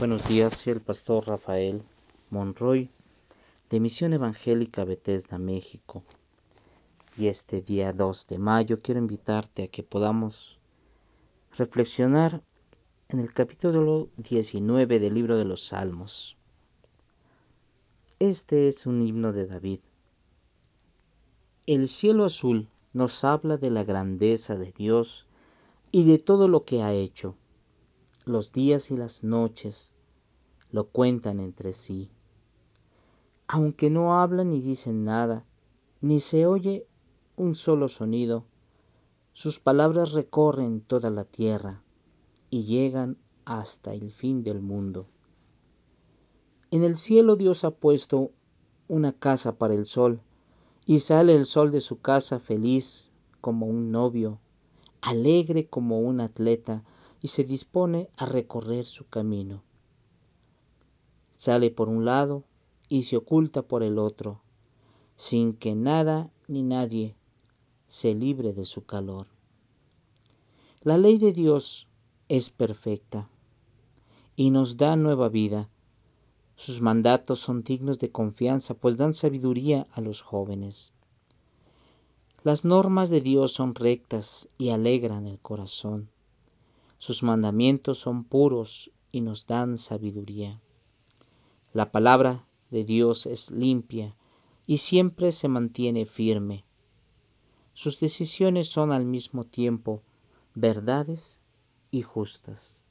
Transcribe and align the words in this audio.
Buenos 0.00 0.26
días, 0.26 0.54
soy 0.54 0.72
el 0.72 0.80
pastor 0.80 1.26
Rafael 1.26 1.82
Monroy 2.30 2.88
de 3.68 3.80
Misión 3.80 4.14
Evangélica 4.14 4.82
Bethesda, 4.86 5.36
México. 5.36 6.02
Y 7.18 7.26
este 7.26 7.60
día 7.60 7.92
2 7.92 8.26
de 8.28 8.38
mayo 8.38 8.80
quiero 8.80 8.98
invitarte 8.98 9.64
a 9.64 9.68
que 9.68 9.82
podamos 9.82 10.58
reflexionar 11.54 12.42
en 13.10 13.20
el 13.20 13.30
capítulo 13.34 14.08
19 14.16 15.00
del 15.00 15.12
libro 15.12 15.36
de 15.36 15.44
los 15.44 15.66
Salmos. 15.66 16.38
Este 18.18 18.68
es 18.68 18.86
un 18.86 19.02
himno 19.06 19.34
de 19.34 19.46
David. 19.48 19.80
El 21.66 21.90
cielo 21.90 22.24
azul 22.24 22.70
nos 22.94 23.22
habla 23.22 23.58
de 23.58 23.68
la 23.68 23.84
grandeza 23.84 24.56
de 24.56 24.72
Dios 24.72 25.26
y 25.92 26.10
de 26.10 26.16
todo 26.16 26.48
lo 26.48 26.64
que 26.64 26.82
ha 26.82 26.94
hecho. 26.94 27.36
Los 28.26 28.52
días 28.52 28.90
y 28.90 28.96
las 28.96 29.24
noches 29.24 29.92
lo 30.70 30.88
cuentan 30.88 31.40
entre 31.40 31.72
sí. 31.72 32.10
Aunque 33.48 33.90
no 33.90 34.20
hablan 34.20 34.50
ni 34.50 34.60
dicen 34.60 35.04
nada, 35.04 35.44
ni 36.00 36.20
se 36.20 36.46
oye 36.46 36.86
un 37.36 37.54
solo 37.54 37.88
sonido, 37.88 38.44
sus 39.32 39.58
palabras 39.58 40.12
recorren 40.12 40.80
toda 40.80 41.10
la 41.10 41.24
tierra 41.24 41.82
y 42.50 42.64
llegan 42.64 43.16
hasta 43.44 43.94
el 43.94 44.10
fin 44.10 44.42
del 44.42 44.60
mundo. 44.60 45.06
En 46.70 46.84
el 46.84 46.96
cielo 46.96 47.36
Dios 47.36 47.64
ha 47.64 47.70
puesto 47.70 48.30
una 48.86 49.12
casa 49.12 49.56
para 49.56 49.74
el 49.74 49.86
sol, 49.86 50.20
y 50.84 50.98
sale 50.98 51.34
el 51.34 51.46
sol 51.46 51.70
de 51.70 51.80
su 51.80 52.00
casa 52.00 52.38
feliz 52.38 53.12
como 53.40 53.66
un 53.66 53.90
novio, 53.90 54.40
alegre 55.00 55.68
como 55.68 56.00
un 56.00 56.20
atleta, 56.20 56.84
y 57.22 57.28
se 57.28 57.44
dispone 57.44 58.08
a 58.16 58.26
recorrer 58.26 58.86
su 58.86 59.08
camino. 59.08 59.62
Sale 61.36 61.70
por 61.70 61.88
un 61.88 62.04
lado 62.04 62.44
y 62.88 63.02
se 63.02 63.16
oculta 63.16 63.62
por 63.62 63.82
el 63.82 63.98
otro, 63.98 64.40
sin 65.16 65.54
que 65.54 65.74
nada 65.74 66.30
ni 66.48 66.62
nadie 66.62 67.14
se 67.86 68.14
libre 68.14 68.52
de 68.52 68.64
su 68.64 68.84
calor. 68.84 69.26
La 70.82 70.96
ley 70.96 71.18
de 71.18 71.32
Dios 71.32 71.88
es 72.28 72.50
perfecta 72.50 73.28
y 74.36 74.50
nos 74.50 74.76
da 74.76 74.96
nueva 74.96 75.28
vida. 75.28 75.68
Sus 76.56 76.80
mandatos 76.80 77.40
son 77.40 77.62
dignos 77.62 77.98
de 77.98 78.10
confianza, 78.10 78.74
pues 78.74 78.96
dan 78.96 79.14
sabiduría 79.14 79.86
a 79.92 80.00
los 80.00 80.22
jóvenes. 80.22 80.92
Las 82.42 82.64
normas 82.64 83.10
de 83.10 83.20
Dios 83.20 83.52
son 83.52 83.74
rectas 83.74 84.48
y 84.56 84.70
alegran 84.70 85.26
el 85.26 85.38
corazón. 85.38 86.08
Sus 87.00 87.22
mandamientos 87.22 87.98
son 87.98 88.24
puros 88.24 88.90
y 89.10 89.22
nos 89.22 89.46
dan 89.46 89.78
sabiduría. 89.78 90.60
La 91.72 91.90
palabra 91.90 92.44
de 92.70 92.84
Dios 92.84 93.24
es 93.24 93.50
limpia 93.50 94.14
y 94.66 94.76
siempre 94.76 95.32
se 95.32 95.48
mantiene 95.48 96.04
firme. 96.04 96.62
Sus 97.72 98.00
decisiones 98.00 98.68
son 98.68 98.92
al 98.92 99.06
mismo 99.06 99.44
tiempo 99.44 100.02
verdades 100.54 101.40
y 101.90 102.02
justas. 102.02 102.84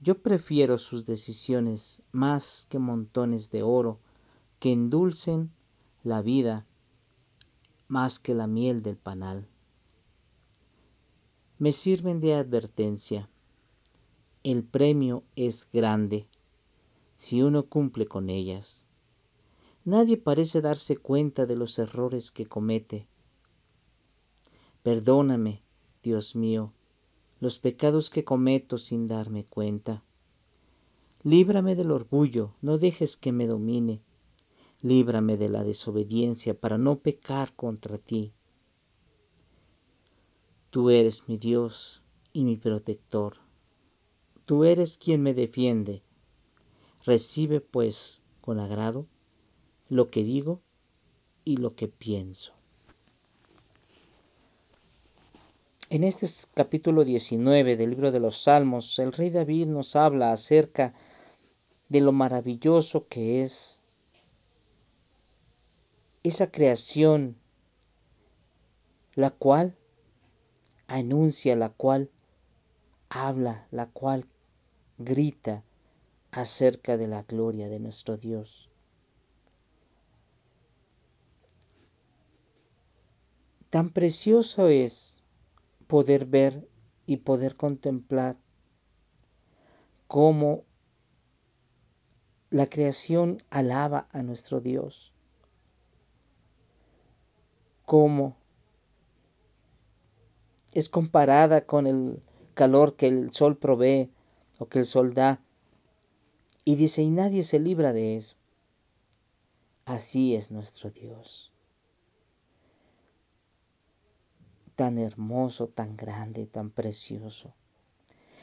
Yo 0.00 0.20
prefiero 0.20 0.76
sus 0.76 1.06
decisiones 1.06 2.02
más 2.10 2.66
que 2.68 2.80
montones 2.80 3.52
de 3.52 3.62
oro 3.62 4.00
que 4.58 4.72
endulcen 4.72 5.52
la 6.02 6.22
vida 6.22 6.66
más 7.86 8.18
que 8.18 8.34
la 8.34 8.48
miel 8.48 8.82
del 8.82 8.96
panal. 8.96 9.46
Me 11.60 11.72
sirven 11.72 12.20
de 12.20 12.32
advertencia. 12.32 13.28
El 14.42 14.64
premio 14.64 15.24
es 15.36 15.68
grande 15.70 16.26
si 17.16 17.42
uno 17.42 17.66
cumple 17.66 18.06
con 18.06 18.30
ellas. 18.30 18.86
Nadie 19.84 20.16
parece 20.16 20.62
darse 20.62 20.96
cuenta 20.96 21.44
de 21.44 21.56
los 21.56 21.78
errores 21.78 22.30
que 22.30 22.46
comete. 22.46 23.06
Perdóname, 24.82 25.60
Dios 26.02 26.34
mío, 26.34 26.72
los 27.40 27.58
pecados 27.58 28.08
que 28.08 28.24
cometo 28.24 28.78
sin 28.78 29.06
darme 29.06 29.44
cuenta. 29.44 30.02
Líbrame 31.24 31.76
del 31.76 31.90
orgullo, 31.90 32.54
no 32.62 32.78
dejes 32.78 33.18
que 33.18 33.32
me 33.32 33.46
domine. 33.46 34.00
Líbrame 34.80 35.36
de 35.36 35.50
la 35.50 35.62
desobediencia 35.62 36.58
para 36.58 36.78
no 36.78 37.00
pecar 37.00 37.54
contra 37.54 37.98
ti. 37.98 38.32
Tú 40.70 40.90
eres 40.90 41.28
mi 41.28 41.36
Dios 41.36 42.02
y 42.32 42.44
mi 42.44 42.56
protector. 42.56 43.36
Tú 44.46 44.64
eres 44.64 44.96
quien 44.98 45.22
me 45.22 45.34
defiende 45.34 46.02
Recibe 47.04 47.60
pues 47.60 48.20
con 48.42 48.58
agrado 48.58 49.06
lo 49.88 50.10
que 50.10 50.22
digo 50.22 50.60
y 51.44 51.56
lo 51.56 51.74
que 51.74 51.88
pienso. 51.88 52.52
En 55.88 56.04
este 56.04 56.28
capítulo 56.54 57.04
19 57.04 57.76
del 57.76 57.90
libro 57.90 58.12
de 58.12 58.20
los 58.20 58.42
Salmos, 58.42 58.98
el 58.98 59.12
rey 59.12 59.30
David 59.30 59.66
nos 59.66 59.96
habla 59.96 60.32
acerca 60.32 60.94
de 61.88 62.00
lo 62.00 62.12
maravilloso 62.12 63.08
que 63.08 63.42
es 63.42 63.80
esa 66.22 66.50
creación, 66.52 67.36
la 69.14 69.30
cual 69.30 69.74
anuncia, 70.90 71.54
la 71.54 71.70
cual 71.70 72.10
habla, 73.08 73.66
la 73.70 73.86
cual 73.86 74.26
grita 74.98 75.62
acerca 76.32 76.96
de 76.96 77.06
la 77.06 77.22
gloria 77.22 77.68
de 77.68 77.78
nuestro 77.78 78.16
Dios. 78.16 78.68
Tan 83.70 83.90
precioso 83.90 84.66
es 84.66 85.16
poder 85.86 86.26
ver 86.26 86.68
y 87.06 87.18
poder 87.18 87.56
contemplar 87.56 88.36
cómo 90.08 90.64
la 92.50 92.68
creación 92.68 93.40
alaba 93.48 94.08
a 94.10 94.24
nuestro 94.24 94.60
Dios, 94.60 95.12
cómo 97.84 98.39
es 100.72 100.88
comparada 100.88 101.66
con 101.66 101.86
el 101.86 102.22
calor 102.54 102.96
que 102.96 103.08
el 103.08 103.32
sol 103.32 103.56
provee 103.56 104.10
o 104.58 104.66
que 104.66 104.80
el 104.80 104.86
sol 104.86 105.14
da 105.14 105.40
y 106.64 106.76
dice, 106.76 107.02
y 107.02 107.10
nadie 107.10 107.42
se 107.42 107.58
libra 107.58 107.92
de 107.92 108.16
eso. 108.16 108.36
Así 109.86 110.34
es 110.36 110.50
nuestro 110.50 110.90
Dios. 110.90 111.50
Tan 114.76 114.98
hermoso, 114.98 115.68
tan 115.68 115.96
grande, 115.96 116.46
tan 116.46 116.70
precioso. 116.70 117.54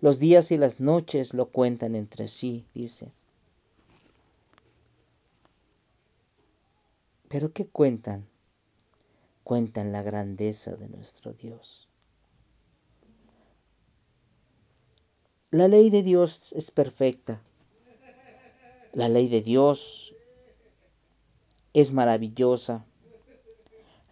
Los 0.00 0.18
días 0.18 0.50
y 0.52 0.58
las 0.58 0.80
noches 0.80 1.34
lo 1.34 1.50
cuentan 1.50 1.94
entre 1.94 2.28
sí, 2.28 2.66
dice. 2.74 3.12
Pero 7.28 7.52
¿qué 7.52 7.68
cuentan? 7.68 8.26
Cuentan 9.44 9.92
la 9.92 10.02
grandeza 10.02 10.76
de 10.76 10.88
nuestro 10.88 11.32
Dios. 11.32 11.87
La 15.50 15.66
ley 15.66 15.88
de 15.88 16.02
Dios 16.02 16.52
es 16.52 16.70
perfecta. 16.70 17.40
La 18.92 19.08
ley 19.08 19.28
de 19.28 19.40
Dios 19.40 20.14
es 21.72 21.90
maravillosa. 21.90 22.84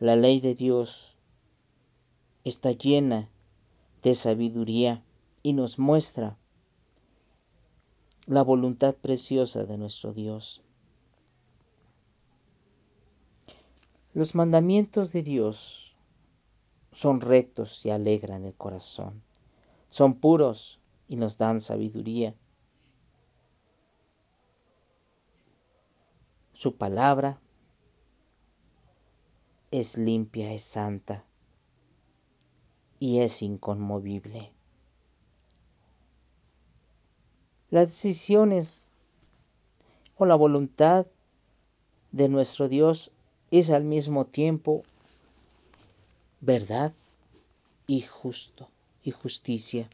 La 0.00 0.16
ley 0.16 0.40
de 0.40 0.54
Dios 0.54 1.14
está 2.44 2.72
llena 2.72 3.28
de 4.02 4.14
sabiduría 4.14 5.04
y 5.42 5.52
nos 5.52 5.78
muestra 5.78 6.38
la 8.24 8.40
voluntad 8.40 8.94
preciosa 8.94 9.64
de 9.64 9.76
nuestro 9.76 10.14
Dios. 10.14 10.62
Los 14.14 14.34
mandamientos 14.34 15.12
de 15.12 15.22
Dios 15.22 15.94
son 16.92 17.20
rectos 17.20 17.84
y 17.84 17.90
alegran 17.90 18.46
el 18.46 18.54
corazón. 18.54 19.22
Son 19.90 20.14
puros 20.14 20.80
y 21.08 21.16
nos 21.16 21.38
dan 21.38 21.60
sabiduría. 21.60 22.34
Su 26.52 26.76
palabra 26.76 27.40
es 29.70 29.98
limpia, 29.98 30.52
es 30.52 30.62
santa 30.62 31.24
y 32.98 33.20
es 33.20 33.42
inconmovible. 33.42 34.52
Las 37.70 37.88
decisiones 37.88 38.88
o 40.16 40.24
la 40.24 40.34
voluntad 40.34 41.06
de 42.12 42.28
nuestro 42.28 42.68
Dios 42.68 43.12
es 43.50 43.70
al 43.70 43.84
mismo 43.84 44.24
tiempo 44.24 44.82
verdad 46.40 46.94
y 47.86 48.00
justo 48.00 48.68
y 49.02 49.10
justicia. 49.10 49.90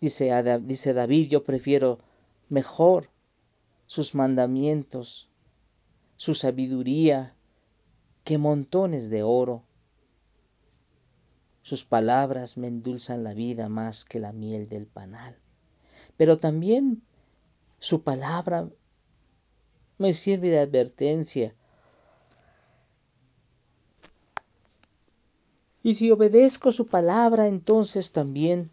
Dice, 0.00 0.30
dice 0.62 0.92
David, 0.92 1.28
yo 1.28 1.44
prefiero 1.44 1.98
mejor 2.48 3.10
sus 3.86 4.14
mandamientos, 4.14 5.30
su 6.16 6.34
sabiduría, 6.34 7.34
que 8.24 8.38
montones 8.38 9.08
de 9.08 9.22
oro. 9.22 9.62
Sus 11.62 11.84
palabras 11.84 12.58
me 12.58 12.68
endulzan 12.68 13.24
la 13.24 13.34
vida 13.34 13.68
más 13.68 14.04
que 14.04 14.20
la 14.20 14.32
miel 14.32 14.68
del 14.68 14.86
panal. 14.86 15.38
Pero 16.16 16.36
también 16.38 17.02
su 17.78 18.02
palabra 18.02 18.68
me 19.98 20.12
sirve 20.12 20.50
de 20.50 20.58
advertencia. 20.58 21.54
Y 25.82 25.94
si 25.94 26.10
obedezco 26.10 26.72
su 26.72 26.88
palabra, 26.88 27.46
entonces 27.46 28.12
también 28.12 28.70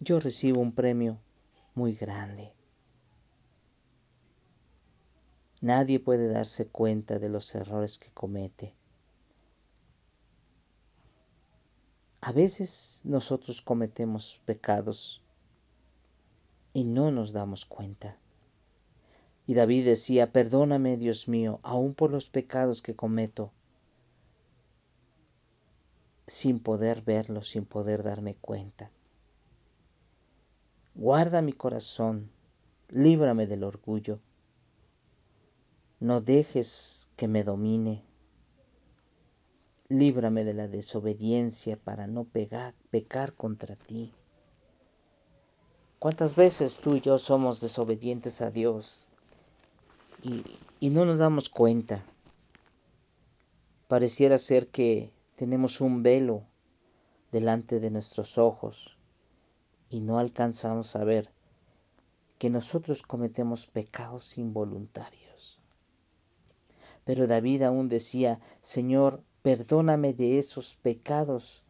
yo 0.00 0.20
recibo 0.20 0.60
un 0.60 0.72
premio 0.72 1.18
muy 1.74 1.94
grande. 1.94 2.52
Nadie 5.60 5.98
puede 5.98 6.28
darse 6.28 6.68
cuenta 6.68 7.18
de 7.18 7.28
los 7.28 7.52
errores 7.54 7.98
que 7.98 8.10
comete. 8.12 8.74
A 12.20 12.32
veces 12.32 13.02
nosotros 13.04 13.60
cometemos 13.62 14.40
pecados 14.44 15.22
y 16.72 16.84
no 16.84 17.10
nos 17.10 17.32
damos 17.32 17.64
cuenta. 17.64 18.16
Y 19.46 19.54
David 19.54 19.84
decía, 19.84 20.32
perdóname 20.32 20.96
Dios 20.96 21.26
mío, 21.26 21.58
aun 21.62 21.94
por 21.94 22.10
los 22.10 22.28
pecados 22.28 22.82
que 22.82 22.94
cometo, 22.94 23.50
sin 26.26 26.60
poder 26.60 27.02
verlo, 27.02 27.42
sin 27.42 27.64
poder 27.64 28.02
darme 28.02 28.34
cuenta. 28.34 28.90
Guarda 31.00 31.42
mi 31.42 31.52
corazón, 31.52 32.28
líbrame 32.88 33.46
del 33.46 33.62
orgullo. 33.62 34.18
No 36.00 36.20
dejes 36.20 37.08
que 37.14 37.28
me 37.28 37.44
domine. 37.44 38.02
Líbrame 39.88 40.42
de 40.42 40.54
la 40.54 40.66
desobediencia 40.66 41.76
para 41.76 42.08
no 42.08 42.24
pecar 42.24 43.32
contra 43.34 43.76
ti. 43.76 44.12
¿Cuántas 46.00 46.34
veces 46.34 46.80
tú 46.80 46.96
y 46.96 47.00
yo 47.00 47.20
somos 47.20 47.60
desobedientes 47.60 48.40
a 48.40 48.50
Dios 48.50 49.06
y, 50.20 50.42
y 50.80 50.90
no 50.90 51.04
nos 51.04 51.20
damos 51.20 51.48
cuenta? 51.48 52.04
Pareciera 53.86 54.36
ser 54.36 54.66
que 54.66 55.12
tenemos 55.36 55.80
un 55.80 56.02
velo 56.02 56.42
delante 57.30 57.78
de 57.78 57.92
nuestros 57.92 58.36
ojos 58.36 58.97
y 59.90 60.00
no 60.00 60.18
alcanzamos 60.18 60.96
a 60.96 61.04
ver 61.04 61.30
que 62.38 62.50
nosotros 62.50 63.02
cometemos 63.02 63.66
pecados 63.66 64.38
involuntarios. 64.38 65.58
Pero 67.04 67.26
David 67.26 67.62
aún 67.62 67.88
decía, 67.88 68.40
Señor, 68.60 69.22
perdóname 69.42 70.12
de 70.12 70.38
esos 70.38 70.74
pecados 70.76 71.62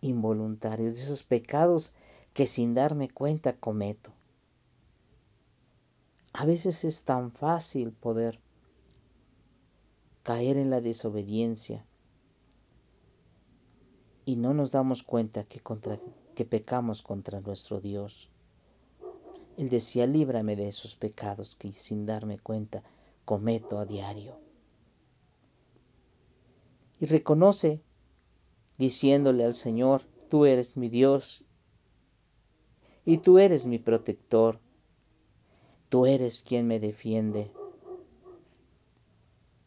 involuntarios, 0.00 0.96
de 0.96 1.02
esos 1.04 1.24
pecados 1.24 1.94
que 2.32 2.46
sin 2.46 2.74
darme 2.74 3.08
cuenta 3.08 3.56
cometo. 3.56 4.12
A 6.32 6.44
veces 6.44 6.84
es 6.84 7.04
tan 7.04 7.32
fácil 7.32 7.92
poder 7.92 8.40
caer 10.22 10.56
en 10.58 10.70
la 10.70 10.80
desobediencia 10.80 11.84
y 14.30 14.36
no 14.36 14.54
nos 14.54 14.70
damos 14.70 15.02
cuenta 15.02 15.42
que, 15.42 15.58
contra, 15.58 15.98
que 16.36 16.44
pecamos 16.44 17.02
contra 17.02 17.40
nuestro 17.40 17.80
Dios. 17.80 18.30
Él 19.56 19.68
decía, 19.70 20.06
líbrame 20.06 20.54
de 20.54 20.68
esos 20.68 20.94
pecados 20.94 21.56
que 21.56 21.72
sin 21.72 22.06
darme 22.06 22.38
cuenta 22.38 22.84
cometo 23.24 23.80
a 23.80 23.86
diario. 23.86 24.38
Y 27.00 27.06
reconoce, 27.06 27.82
diciéndole 28.78 29.44
al 29.44 29.54
Señor, 29.54 30.02
tú 30.28 30.44
eres 30.46 30.76
mi 30.76 30.88
Dios 30.88 31.42
y 33.04 33.18
tú 33.18 33.40
eres 33.40 33.66
mi 33.66 33.80
protector, 33.80 34.60
tú 35.88 36.06
eres 36.06 36.40
quien 36.42 36.68
me 36.68 36.78
defiende. 36.78 37.50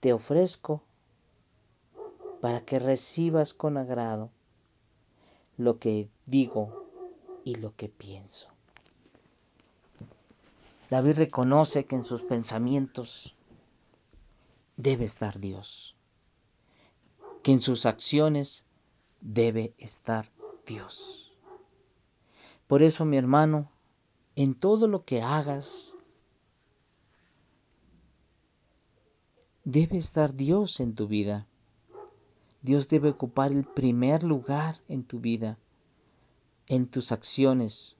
Te 0.00 0.14
ofrezco 0.14 0.82
para 2.40 2.62
que 2.62 2.78
recibas 2.78 3.52
con 3.52 3.76
agrado 3.76 4.30
lo 5.56 5.78
que 5.78 6.08
digo 6.26 6.86
y 7.44 7.56
lo 7.56 7.74
que 7.74 7.88
pienso. 7.88 8.48
David 10.90 11.16
reconoce 11.16 11.84
que 11.84 11.96
en 11.96 12.04
sus 12.04 12.22
pensamientos 12.22 13.34
debe 14.76 15.04
estar 15.04 15.40
Dios, 15.40 15.96
que 17.42 17.52
en 17.52 17.60
sus 17.60 17.86
acciones 17.86 18.64
debe 19.20 19.74
estar 19.78 20.30
Dios. 20.66 21.32
Por 22.66 22.82
eso, 22.82 23.04
mi 23.04 23.16
hermano, 23.16 23.70
en 24.36 24.54
todo 24.54 24.86
lo 24.86 25.04
que 25.04 25.22
hagas, 25.22 25.94
debe 29.64 29.98
estar 29.98 30.34
Dios 30.34 30.80
en 30.80 30.94
tu 30.94 31.08
vida. 31.08 31.46
Dios 32.62 32.88
debe 32.88 33.10
ocupar 33.10 33.52
el 33.52 33.64
primer 33.64 34.22
lugar 34.22 34.80
en 34.88 35.04
tu 35.04 35.20
vida, 35.20 35.58
en 36.66 36.86
tus 36.86 37.12
acciones, 37.12 37.96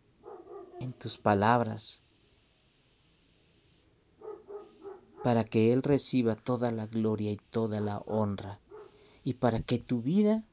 en 0.81 0.93
tus 0.93 1.19
palabras, 1.19 2.03
para 5.23 5.45
que 5.45 5.73
Él 5.73 5.83
reciba 5.83 6.35
toda 6.35 6.71
la 6.71 6.87
gloria 6.87 7.33
y 7.33 7.37
toda 7.37 7.81
la 7.81 7.99
honra, 7.99 8.61
y 9.25 9.35
para 9.35 9.61
que 9.61 9.79
tu 9.79 10.01
vida 10.03 10.45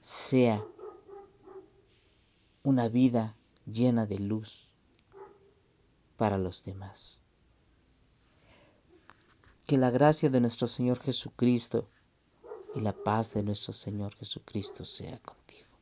sea 0.00 0.64
una 2.62 2.88
vida 2.88 3.36
llena 3.66 4.06
de 4.06 4.18
luz 4.18 4.68
para 6.16 6.38
los 6.38 6.64
demás. 6.64 7.20
Que 9.66 9.76
la 9.76 9.90
gracia 9.90 10.30
de 10.30 10.40
nuestro 10.40 10.66
Señor 10.66 11.00
Jesucristo 11.00 11.88
y 12.74 12.80
la 12.80 12.92
paz 12.92 13.34
de 13.34 13.42
nuestro 13.42 13.72
Señor 13.72 14.14
Jesucristo 14.16 14.84
sea 14.84 15.18
contigo. 15.18 15.73